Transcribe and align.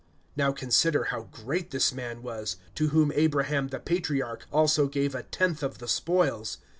(4)Now 0.35 0.55
consider 0.55 1.03
how 1.11 1.27
great 1.31 1.69
this 1.69 1.93
man 1.93 2.23
was, 2.23 2.55
to 2.73 2.87
whom 2.87 3.11
Abraham 3.13 3.67
the 3.67 3.79
patriarch 3.79 4.47
also 4.51 4.87
gave 4.87 5.13
a 5.13 5.21
tenth 5.21 5.61
of 5.61 5.77
the 5.77 5.87
spoils. 5.87 6.57